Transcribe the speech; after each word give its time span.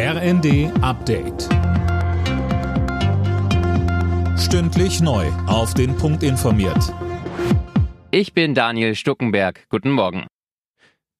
RND 0.00 0.70
Update. 0.80 1.48
Stündlich 4.38 5.00
neu. 5.00 5.26
Auf 5.48 5.74
den 5.74 5.96
Punkt 5.96 6.22
informiert. 6.22 6.94
Ich 8.12 8.32
bin 8.32 8.54
Daniel 8.54 8.94
Stuckenberg. 8.94 9.66
Guten 9.70 9.90
Morgen. 9.90 10.28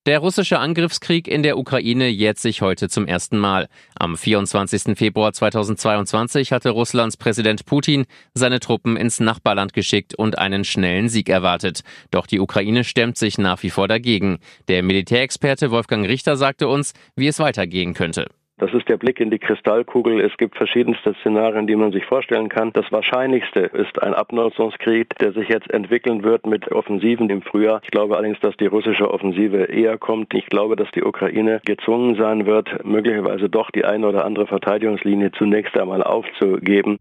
Der 0.06 0.20
russische 0.20 0.60
Angriffskrieg 0.60 1.26
in 1.26 1.42
der 1.42 1.58
Ukraine 1.58 2.06
jährt 2.06 2.38
sich 2.38 2.62
heute 2.62 2.88
zum 2.88 3.08
ersten 3.08 3.36
Mal. 3.36 3.66
Am 3.98 4.16
24. 4.16 4.96
Februar 4.96 5.32
2022 5.32 6.52
hatte 6.52 6.70
Russlands 6.70 7.16
Präsident 7.16 7.66
Putin 7.66 8.06
seine 8.32 8.60
Truppen 8.60 8.96
ins 8.96 9.18
Nachbarland 9.18 9.72
geschickt 9.72 10.14
und 10.14 10.38
einen 10.38 10.62
schnellen 10.64 11.08
Sieg 11.08 11.28
erwartet. 11.30 11.80
Doch 12.12 12.28
die 12.28 12.38
Ukraine 12.38 12.84
stemmt 12.84 13.18
sich 13.18 13.38
nach 13.38 13.60
wie 13.64 13.70
vor 13.70 13.88
dagegen. 13.88 14.38
Der 14.68 14.84
Militärexperte 14.84 15.72
Wolfgang 15.72 16.06
Richter 16.06 16.36
sagte 16.36 16.68
uns, 16.68 16.92
wie 17.16 17.26
es 17.26 17.40
weitergehen 17.40 17.92
könnte. 17.92 18.26
Das 18.58 18.74
ist 18.74 18.88
der 18.88 18.96
Blick 18.96 19.20
in 19.20 19.30
die 19.30 19.38
Kristallkugel. 19.38 20.20
Es 20.20 20.36
gibt 20.36 20.56
verschiedenste 20.56 21.14
Szenarien, 21.20 21.68
die 21.68 21.76
man 21.76 21.92
sich 21.92 22.04
vorstellen 22.04 22.48
kann. 22.48 22.72
Das 22.72 22.90
Wahrscheinlichste 22.90 23.60
ist 23.60 24.02
ein 24.02 24.14
Abnutzungskrieg, 24.14 25.16
der 25.20 25.32
sich 25.32 25.48
jetzt 25.48 25.70
entwickeln 25.70 26.24
wird 26.24 26.44
mit 26.44 26.72
Offensiven 26.72 27.30
im 27.30 27.40
Frühjahr. 27.42 27.80
Ich 27.84 27.90
glaube 27.92 28.16
allerdings, 28.16 28.40
dass 28.40 28.56
die 28.56 28.66
russische 28.66 29.10
Offensive 29.12 29.64
eher 29.64 29.96
kommt. 29.96 30.34
Ich 30.34 30.46
glaube, 30.46 30.74
dass 30.74 30.90
die 30.90 31.04
Ukraine 31.04 31.60
gezwungen 31.64 32.16
sein 32.16 32.46
wird, 32.46 32.84
möglicherweise 32.84 33.48
doch 33.48 33.70
die 33.70 33.84
eine 33.84 34.08
oder 34.08 34.24
andere 34.24 34.48
Verteidigungslinie 34.48 35.30
zunächst 35.32 35.78
einmal 35.78 36.02
aufzugeben. 36.02 36.98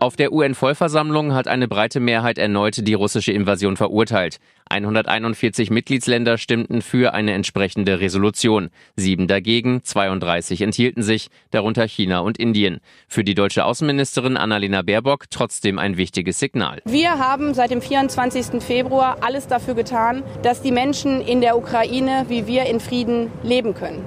Auf 0.00 0.16
der 0.16 0.32
UN-Vollversammlung 0.32 1.34
hat 1.34 1.48
eine 1.48 1.68
breite 1.68 2.00
Mehrheit 2.00 2.36
erneut 2.36 2.86
die 2.86 2.94
russische 2.94 3.32
Invasion 3.32 3.76
verurteilt. 3.76 4.38
141 4.68 5.70
Mitgliedsländer 5.70 6.36
stimmten 6.36 6.82
für 6.82 7.14
eine 7.14 7.32
entsprechende 7.32 8.00
Resolution. 8.00 8.70
Sieben 8.96 9.28
dagegen, 9.28 9.82
32 9.84 10.62
enthielten 10.62 11.02
sich, 11.02 11.28
darunter 11.50 11.86
China 11.86 12.20
und 12.20 12.38
Indien. 12.38 12.80
Für 13.08 13.24
die 13.24 13.34
deutsche 13.34 13.64
Außenministerin 13.64 14.36
Annalena 14.36 14.82
Baerbock 14.82 15.30
trotzdem 15.30 15.78
ein 15.78 15.96
wichtiges 15.96 16.38
Signal. 16.38 16.80
Wir 16.84 17.18
haben 17.18 17.54
seit 17.54 17.70
dem 17.70 17.80
24. 17.80 18.62
Februar 18.62 19.18
alles 19.20 19.46
dafür 19.46 19.74
getan, 19.74 20.22
dass 20.42 20.60
die 20.60 20.72
Menschen 20.72 21.20
in 21.20 21.40
der 21.40 21.56
Ukraine 21.56 22.26
wie 22.28 22.46
wir 22.46 22.66
in 22.66 22.80
Frieden 22.80 23.30
leben 23.42 23.74
können. 23.74 24.04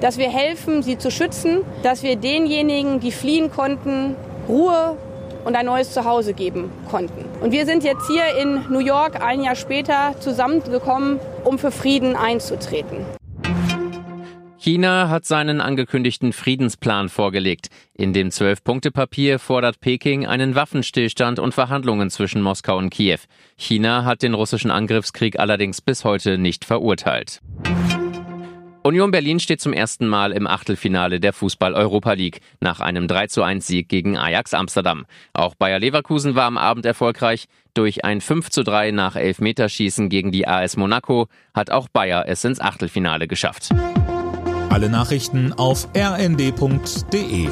Dass 0.00 0.18
wir 0.18 0.30
helfen, 0.30 0.82
sie 0.82 0.98
zu 0.98 1.10
schützen, 1.10 1.62
dass 1.82 2.02
wir 2.02 2.16
denjenigen, 2.16 3.00
die 3.00 3.12
fliehen 3.12 3.50
konnten, 3.50 4.14
Ruhe 4.48 4.96
und 5.44 5.56
ein 5.56 5.66
neues 5.66 5.92
Zuhause 5.92 6.34
geben 6.34 6.70
konnten. 6.90 7.24
Und 7.40 7.52
wir 7.52 7.66
sind 7.66 7.84
jetzt 7.84 8.06
hier 8.08 8.24
in 8.40 8.62
New 8.70 8.80
York 8.80 9.22
ein 9.22 9.42
Jahr 9.42 9.56
später 9.56 10.14
zusammengekommen, 10.20 11.18
um 11.44 11.58
für 11.58 11.70
Frieden 11.70 12.16
einzutreten. 12.16 13.04
China 14.62 15.08
hat 15.08 15.24
seinen 15.24 15.60
angekündigten 15.60 16.32
Friedensplan 16.32 17.08
vorgelegt. 17.08 17.66
In 17.94 18.12
dem 18.12 18.30
Zwölf-Punkte-Papier 18.30 19.40
fordert 19.40 19.80
Peking 19.80 20.24
einen 20.24 20.54
Waffenstillstand 20.54 21.40
und 21.40 21.52
Verhandlungen 21.52 22.10
zwischen 22.10 22.42
Moskau 22.42 22.78
und 22.78 22.90
Kiew. 22.90 23.18
China 23.56 24.04
hat 24.04 24.22
den 24.22 24.34
russischen 24.34 24.70
Angriffskrieg 24.70 25.40
allerdings 25.40 25.80
bis 25.80 26.04
heute 26.04 26.38
nicht 26.38 26.64
verurteilt. 26.64 27.40
Union 28.84 29.12
Berlin 29.12 29.38
steht 29.38 29.60
zum 29.60 29.72
ersten 29.72 30.08
Mal 30.08 30.32
im 30.32 30.48
Achtelfinale 30.48 31.20
der 31.20 31.32
Fußball-Europa 31.32 32.14
League 32.14 32.40
nach 32.58 32.80
einem 32.80 33.06
3 33.06 33.28
zu 33.28 33.44
1 33.44 33.64
Sieg 33.64 33.88
gegen 33.88 34.18
Ajax 34.18 34.54
Amsterdam. 34.54 35.06
Auch 35.34 35.54
Bayer 35.54 35.78
Leverkusen 35.78 36.34
war 36.34 36.46
am 36.46 36.58
Abend 36.58 36.84
erfolgreich. 36.84 37.46
Durch 37.74 38.04
ein 38.04 38.20
5 38.20 38.50
zu 38.50 38.64
3 38.64 38.90
nach 38.90 39.14
Elfmeterschießen 39.14 40.08
gegen 40.08 40.32
die 40.32 40.48
AS 40.48 40.76
Monaco 40.76 41.28
hat 41.54 41.70
auch 41.70 41.88
Bayer 41.88 42.24
es 42.26 42.44
ins 42.44 42.60
Achtelfinale 42.60 43.28
geschafft. 43.28 43.68
Alle 44.68 44.88
Nachrichten 44.88 45.52
auf 45.52 45.88
rnd.de 45.96 47.48